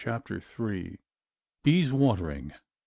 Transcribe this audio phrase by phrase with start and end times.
[0.03, 0.97] CHAPTER III.
[1.61, 2.53] BEES WATERING.